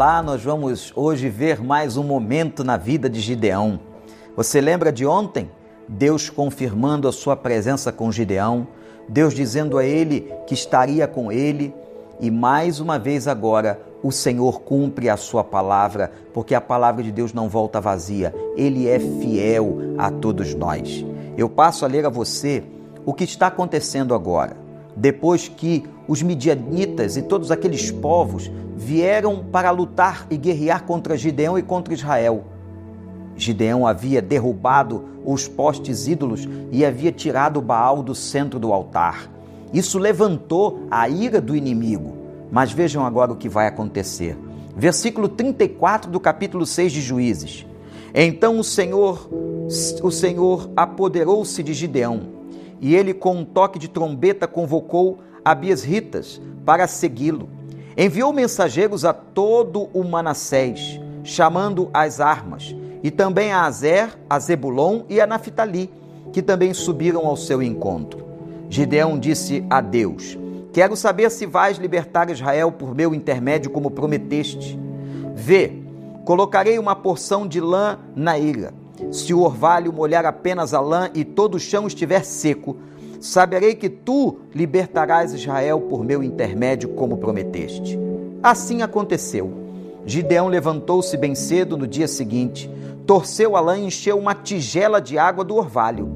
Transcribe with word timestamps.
Olá, 0.00 0.22
nós 0.22 0.42
vamos 0.42 0.94
hoje 0.96 1.28
ver 1.28 1.62
mais 1.62 1.98
um 1.98 2.02
momento 2.02 2.64
na 2.64 2.78
vida 2.78 3.06
de 3.06 3.20
Gideão. 3.20 3.78
Você 4.34 4.58
lembra 4.58 4.90
de 4.90 5.04
ontem? 5.04 5.50
Deus 5.86 6.30
confirmando 6.30 7.06
a 7.06 7.12
sua 7.12 7.36
presença 7.36 7.92
com 7.92 8.10
Gideão, 8.10 8.66
Deus 9.06 9.34
dizendo 9.34 9.76
a 9.76 9.84
ele 9.84 10.32
que 10.46 10.54
estaria 10.54 11.06
com 11.06 11.30
ele, 11.30 11.74
e 12.18 12.30
mais 12.30 12.80
uma 12.80 12.98
vez 12.98 13.28
agora 13.28 13.78
o 14.02 14.10
Senhor 14.10 14.62
cumpre 14.62 15.10
a 15.10 15.18
sua 15.18 15.44
palavra, 15.44 16.10
porque 16.32 16.54
a 16.54 16.62
palavra 16.62 17.02
de 17.02 17.12
Deus 17.12 17.34
não 17.34 17.46
volta 17.46 17.78
vazia, 17.78 18.34
ele 18.56 18.88
é 18.88 18.98
fiel 18.98 19.76
a 19.98 20.10
todos 20.10 20.54
nós. 20.54 21.04
Eu 21.36 21.46
passo 21.50 21.84
a 21.84 21.88
ler 21.88 22.06
a 22.06 22.08
você 22.08 22.64
o 23.04 23.12
que 23.12 23.24
está 23.24 23.48
acontecendo 23.48 24.14
agora, 24.14 24.56
depois 24.96 25.48
que 25.48 25.84
os 26.08 26.22
midianitas 26.22 27.16
e 27.16 27.22
todos 27.22 27.50
aqueles 27.50 27.90
povos 27.90 28.50
vieram 28.76 29.44
para 29.44 29.70
lutar 29.70 30.26
e 30.30 30.36
guerrear 30.36 30.84
contra 30.84 31.16
Gideão 31.16 31.58
e 31.58 31.62
contra 31.62 31.94
Israel. 31.94 32.44
Gideão 33.36 33.86
havia 33.86 34.20
derrubado 34.20 35.04
os 35.24 35.48
postes 35.48 36.06
ídolos 36.06 36.48
e 36.70 36.84
havia 36.84 37.12
tirado 37.12 37.60
Baal 37.60 38.02
do 38.02 38.14
centro 38.14 38.58
do 38.58 38.72
altar. 38.72 39.30
Isso 39.72 39.98
levantou 39.98 40.86
a 40.90 41.08
ira 41.08 41.40
do 41.40 41.54
inimigo. 41.54 42.16
Mas 42.50 42.72
vejam 42.72 43.06
agora 43.06 43.32
o 43.32 43.36
que 43.36 43.48
vai 43.48 43.66
acontecer. 43.66 44.36
Versículo 44.76 45.28
34 45.28 46.10
do 46.10 46.18
capítulo 46.18 46.66
6 46.66 46.92
de 46.92 47.00
Juízes. 47.00 47.66
Então 48.12 48.58
o 48.58 48.64
Senhor, 48.64 49.28
o 50.02 50.10
Senhor 50.10 50.68
apoderou-se 50.76 51.62
de 51.62 51.72
Gideão, 51.72 52.22
e 52.80 52.94
ele 52.94 53.12
com 53.12 53.36
um 53.36 53.44
toque 53.44 53.78
de 53.78 53.88
trombeta 53.88 54.46
convocou 54.46 55.18
Abias 55.44 55.82
Ritas 55.82 56.40
para 56.64 56.86
segui-lo. 56.86 57.48
Enviou 57.96 58.32
mensageiros 58.32 59.04
a 59.04 59.12
todo 59.12 59.88
o 59.92 60.02
Manassés, 60.04 61.00
chamando 61.22 61.90
as 61.92 62.20
armas, 62.20 62.74
e 63.02 63.10
também 63.10 63.52
a 63.52 63.64
Azer, 63.64 64.18
a 64.28 64.38
Zebulon 64.38 65.02
e 65.08 65.20
a 65.20 65.26
Naphtali, 65.26 65.90
que 66.32 66.40
também 66.40 66.72
subiram 66.72 67.26
ao 67.26 67.36
seu 67.36 67.62
encontro. 67.62 68.24
Gideão 68.68 69.18
disse 69.18 69.64
a 69.68 69.80
Deus: 69.80 70.38
Quero 70.72 70.96
saber 70.96 71.30
se 71.30 71.46
vais 71.46 71.78
libertar 71.78 72.30
Israel 72.30 72.70
por 72.70 72.94
meu 72.94 73.14
intermédio, 73.14 73.70
como 73.70 73.90
prometeste. 73.90 74.78
Vê, 75.34 75.72
colocarei 76.24 76.78
uma 76.78 76.94
porção 76.94 77.46
de 77.46 77.60
lã 77.60 77.98
na 78.14 78.38
ilha. 78.38 78.72
Se 79.10 79.34
o 79.34 79.40
orvalho 79.40 79.92
molhar 79.92 80.24
apenas 80.24 80.74
a 80.74 80.80
lã 80.80 81.10
e 81.14 81.24
todo 81.24 81.56
o 81.56 81.60
chão 81.60 81.86
estiver 81.86 82.24
seco, 82.24 82.76
saberei 83.20 83.74
que 83.74 83.88
tu 83.88 84.38
libertarás 84.54 85.32
Israel 85.32 85.80
por 85.80 86.04
meu 86.04 86.22
intermédio, 86.22 86.90
como 86.90 87.18
prometeste. 87.18 87.98
Assim 88.42 88.82
aconteceu. 88.82 89.52
Gideão 90.06 90.48
levantou-se 90.48 91.16
bem 91.16 91.34
cedo 91.34 91.76
no 91.76 91.86
dia 91.86 92.08
seguinte, 92.08 92.70
torceu 93.06 93.56
a 93.56 93.60
lã 93.60 93.78
e 93.78 93.86
encheu 93.86 94.18
uma 94.18 94.34
tigela 94.34 95.00
de 95.00 95.18
água 95.18 95.44
do 95.44 95.56
orvalho. 95.56 96.08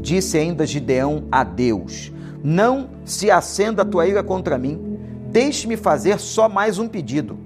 Disse 0.00 0.38
ainda 0.38 0.66
Gideão 0.66 1.24
a 1.30 1.44
Deus: 1.44 2.12
não 2.42 2.90
se 3.04 3.30
acenda 3.30 3.82
a 3.82 3.84
tua 3.84 4.06
ira 4.06 4.22
contra 4.22 4.56
mim. 4.56 4.98
Deixe-me 5.30 5.76
fazer 5.76 6.18
só 6.18 6.48
mais 6.48 6.78
um 6.78 6.88
pedido. 6.88 7.38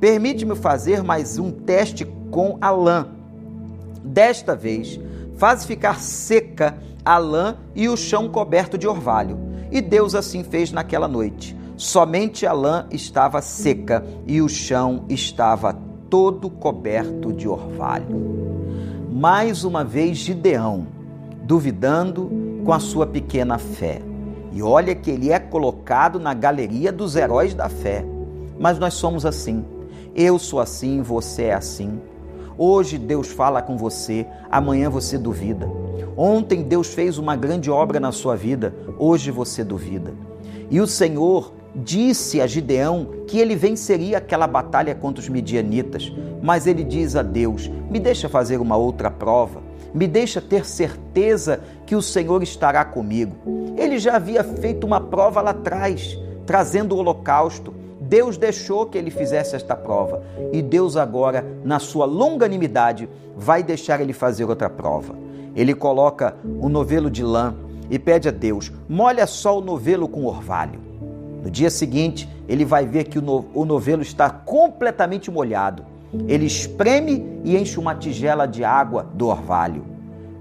Permite-me 0.00 0.56
fazer 0.56 1.02
mais 1.02 1.38
um 1.38 1.50
teste 1.50 2.04
com 2.30 2.58
a 2.60 2.70
lã. 2.70 3.08
Desta 4.02 4.54
vez, 4.54 4.98
faz 5.36 5.64
ficar 5.64 6.00
seca 6.00 6.76
a 7.04 7.18
lã 7.18 7.56
e 7.74 7.88
o 7.88 7.96
chão 7.96 8.28
coberto 8.28 8.78
de 8.78 8.86
orvalho. 8.86 9.38
E 9.70 9.80
Deus 9.80 10.14
assim 10.14 10.44
fez 10.44 10.70
naquela 10.72 11.08
noite. 11.08 11.56
Somente 11.76 12.46
a 12.46 12.52
lã 12.52 12.86
estava 12.90 13.40
seca 13.40 14.04
e 14.26 14.40
o 14.40 14.48
chão 14.48 15.04
estava 15.08 15.76
todo 16.08 16.50
coberto 16.50 17.32
de 17.32 17.48
orvalho. 17.48 18.42
Mais 19.10 19.64
uma 19.64 19.82
vez, 19.82 20.18
Gideão, 20.18 20.86
duvidando 21.42 22.30
com 22.64 22.72
a 22.72 22.78
sua 22.78 23.06
pequena 23.06 23.58
fé. 23.58 24.00
E 24.52 24.62
olha 24.62 24.94
que 24.94 25.10
ele 25.10 25.32
é 25.32 25.38
colocado 25.38 26.20
na 26.20 26.34
galeria 26.34 26.92
dos 26.92 27.16
heróis 27.16 27.54
da 27.54 27.68
fé. 27.68 28.04
Mas 28.58 28.78
nós 28.78 28.94
somos 28.94 29.24
assim. 29.24 29.64
Eu 30.14 30.38
sou 30.38 30.60
assim, 30.60 31.00
você 31.00 31.44
é 31.44 31.54
assim. 31.54 31.98
Hoje 32.56 32.98
Deus 32.98 33.28
fala 33.28 33.62
com 33.62 33.76
você, 33.76 34.26
amanhã 34.50 34.90
você 34.90 35.18
duvida. 35.18 35.68
Ontem 36.16 36.62
Deus 36.62 36.94
fez 36.94 37.18
uma 37.18 37.36
grande 37.36 37.70
obra 37.70 37.98
na 37.98 38.12
sua 38.12 38.36
vida, 38.36 38.74
hoje 38.98 39.30
você 39.30 39.64
duvida. 39.64 40.12
E 40.70 40.80
o 40.80 40.86
Senhor 40.86 41.52
disse 41.74 42.40
a 42.40 42.46
Gideão 42.46 43.08
que 43.26 43.38
ele 43.38 43.56
venceria 43.56 44.18
aquela 44.18 44.46
batalha 44.46 44.94
contra 44.94 45.22
os 45.22 45.28
midianitas, 45.28 46.12
mas 46.42 46.66
ele 46.66 46.84
diz 46.84 47.16
a 47.16 47.22
Deus: 47.22 47.70
me 47.90 47.98
deixa 47.98 48.28
fazer 48.28 48.60
uma 48.60 48.76
outra 48.76 49.10
prova 49.10 49.72
me 49.94 50.06
deixa 50.06 50.40
ter 50.40 50.64
certeza 50.64 51.60
que 51.84 51.94
o 51.94 52.02
Senhor 52.02 52.42
estará 52.42 52.84
comigo. 52.84 53.36
Ele 53.76 53.98
já 53.98 54.16
havia 54.16 54.42
feito 54.42 54.86
uma 54.86 55.00
prova 55.00 55.40
lá 55.40 55.50
atrás, 55.50 56.18
trazendo 56.46 56.94
o 56.94 56.98
holocausto. 56.98 57.74
Deus 58.12 58.36
deixou 58.36 58.84
que 58.84 58.98
ele 58.98 59.10
fizesse 59.10 59.56
esta 59.56 59.74
prova 59.74 60.22
e 60.52 60.60
Deus 60.60 60.98
agora, 60.98 61.42
na 61.64 61.78
sua 61.78 62.04
longanimidade, 62.04 63.08
vai 63.34 63.62
deixar 63.62 64.02
ele 64.02 64.12
fazer 64.12 64.44
outra 64.44 64.68
prova. 64.68 65.14
Ele 65.56 65.74
coloca 65.74 66.36
o 66.44 66.66
um 66.66 66.68
novelo 66.68 67.10
de 67.10 67.24
lã 67.24 67.54
e 67.90 67.98
pede 67.98 68.28
a 68.28 68.30
Deus: 68.30 68.70
molha 68.86 69.26
só 69.26 69.58
o 69.58 69.62
novelo 69.62 70.06
com 70.06 70.26
orvalho. 70.26 70.78
No 71.42 71.50
dia 71.50 71.70
seguinte, 71.70 72.28
ele 72.46 72.66
vai 72.66 72.84
ver 72.84 73.04
que 73.04 73.18
o 73.18 73.64
novelo 73.64 74.02
está 74.02 74.28
completamente 74.28 75.30
molhado. 75.30 75.82
Ele 76.28 76.44
espreme 76.44 77.40
e 77.42 77.56
enche 77.56 77.80
uma 77.80 77.94
tigela 77.94 78.44
de 78.44 78.62
água 78.62 79.06
do 79.14 79.28
orvalho. 79.28 79.86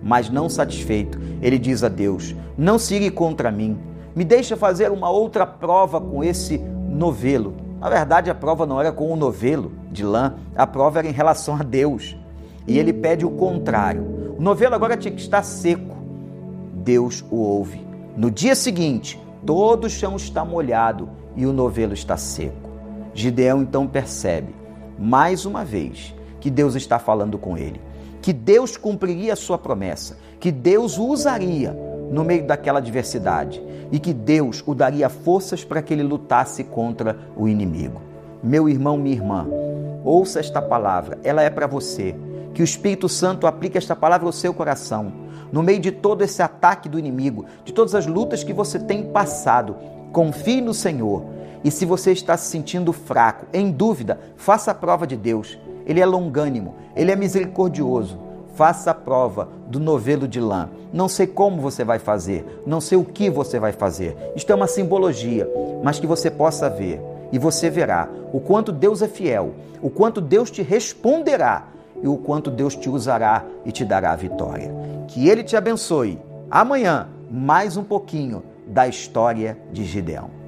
Mas 0.04 0.30
não 0.30 0.50
satisfeito, 0.50 1.18
ele 1.42 1.58
diz 1.58 1.86
a 1.86 1.88
Deus: 1.88 2.36
Não 2.58 2.78
siga 2.78 3.10
contra 3.12 3.50
mim. 3.50 3.80
Me 4.14 4.26
deixa 4.26 4.58
fazer 4.58 4.92
uma 4.92 5.10
outra 5.10 5.46
prova 5.46 6.02
com 6.02 6.22
esse 6.22 6.62
novelo. 6.92 7.56
Na 7.80 7.90
verdade, 7.90 8.30
a 8.30 8.36
prova 8.36 8.66
não 8.66 8.80
era 8.80 8.92
com 8.92 9.12
o 9.12 9.16
novelo 9.16 9.72
de 9.92 10.04
lã, 10.04 10.36
a 10.56 10.68
prova 10.68 11.00
era 11.00 11.08
em 11.08 11.14
relação 11.14 11.56
a 11.56 11.64
Deus. 11.64 12.16
E 12.68 12.78
ele 12.78 12.94
pede 12.94 13.26
o 13.26 13.32
contrário. 13.32 14.36
O 14.38 14.42
novelo 14.42 14.76
agora 14.76 14.98
tinha 14.98 15.14
que 15.14 15.22
estar 15.22 15.42
seco. 15.42 15.98
Deus 16.74 17.24
o 17.32 17.38
ouve. 17.38 17.86
No 18.16 18.30
dia 18.30 18.56
seguinte, 18.56 19.20
todo 19.46 19.86
o 19.86 19.90
chão 19.90 20.16
está 20.16 20.46
molhado 20.46 21.10
e 21.36 21.46
o 21.46 21.54
novelo 21.54 21.94
está 21.94 22.18
seco. 22.18 22.70
Gideão 23.14 23.62
então 23.62 23.88
percebe 23.88 24.54
mais 24.98 25.46
uma 25.46 25.66
vez 25.66 26.14
que 26.40 26.50
Deus 26.50 26.76
está 26.76 27.00
falando 27.00 27.38
com 27.38 27.58
ele, 27.58 27.82
que 28.22 28.32
Deus 28.32 28.78
cumpriria 28.78 29.34
a 29.34 29.36
sua 29.36 29.58
promessa, 29.58 30.18
que 30.40 30.52
Deus 30.52 30.98
o 30.98 31.08
usaria 31.08 31.91
no 32.12 32.24
meio 32.24 32.46
daquela 32.46 32.80
adversidade 32.80 33.64
e 33.92 33.98
que 33.98 34.14
Deus 34.14 34.64
o 34.66 34.76
daria 34.76 35.10
forças 35.10 35.64
para 35.64 35.82
que 35.82 35.94
ele 35.94 36.04
lutasse 36.04 36.64
contra 36.64 37.18
o 37.36 37.48
inimigo. 37.48 38.02
Meu 38.44 38.70
irmão, 38.70 38.98
minha 38.98 39.16
irmã, 39.16 39.48
ouça 40.04 40.40
esta 40.40 40.62
palavra, 40.62 41.18
ela 41.24 41.42
é 41.42 41.50
para 41.50 41.68
você. 41.68 42.16
Que 42.54 42.62
o 42.62 42.66
Espírito 42.66 43.08
Santo 43.08 43.48
aplique 43.48 43.78
esta 43.78 43.96
palavra 43.96 44.28
ao 44.28 44.34
seu 44.34 44.54
coração. 44.54 45.12
No 45.52 45.64
meio 45.64 45.80
de 45.80 45.92
todo 45.92 46.22
esse 46.22 46.42
ataque 46.42 46.90
do 46.90 47.00
inimigo, 47.00 47.46
de 47.64 47.72
todas 47.74 47.96
as 47.96 48.06
lutas 48.06 48.44
que 48.44 48.54
você 48.54 48.78
tem 48.78 49.04
passado, 49.04 49.76
confie 50.12 50.60
no 50.60 50.74
Senhor 50.74 51.24
e 51.64 51.70
se 51.70 51.86
você 51.86 52.12
está 52.12 52.36
se 52.38 52.50
sentindo 52.50 52.92
fraco, 52.92 53.46
em 53.54 53.72
dúvida, 53.72 54.20
faça 54.36 54.72
a 54.72 54.76
prova 54.76 55.06
de 55.06 55.16
Deus. 55.16 55.58
Ele 55.86 56.00
é 56.00 56.06
longânimo, 56.06 56.76
ele 56.96 57.12
é 57.12 57.16
misericordioso. 57.16 58.18
Faça 58.62 58.92
a 58.92 58.94
prova 58.94 59.50
do 59.66 59.80
novelo 59.80 60.28
de 60.28 60.40
lã. 60.40 60.70
Não 60.94 61.08
sei 61.08 61.26
como 61.26 61.60
você 61.60 61.84
vai 61.84 61.98
fazer, 61.98 62.62
não 62.64 62.80
sei 62.80 62.96
o 62.96 63.04
que 63.04 63.28
você 63.28 63.60
vai 63.60 63.72
fazer. 63.72 64.16
Isto 64.36 64.52
é 64.52 64.56
uma 64.56 64.68
simbologia, 64.68 65.50
mas 65.84 66.00
que 66.00 66.06
você 66.06 66.30
possa 66.30 66.70
ver. 66.70 67.02
E 67.32 67.40
você 67.40 67.72
verá 67.72 68.08
o 68.32 68.40
quanto 68.40 68.72
Deus 68.72 69.02
é 69.02 69.08
fiel, 69.08 69.56
o 69.82 69.90
quanto 69.90 70.22
Deus 70.22 70.52
te 70.52 70.62
responderá 70.62 71.70
e 72.04 72.08
o 72.08 72.18
quanto 72.18 72.52
Deus 72.52 72.76
te 72.76 72.88
usará 72.88 73.44
e 73.66 73.72
te 73.72 73.84
dará 73.84 74.12
a 74.12 74.16
vitória. 74.16 74.72
Que 75.08 75.28
Ele 75.28 75.44
te 75.44 75.58
abençoe. 75.58 76.22
Amanhã, 76.48 77.10
mais 77.32 77.78
um 77.78 77.84
pouquinho 77.84 78.44
da 78.68 78.88
história 78.88 79.58
de 79.72 79.84
Gideão. 79.86 80.41